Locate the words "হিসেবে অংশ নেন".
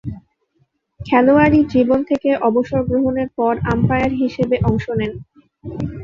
4.21-5.11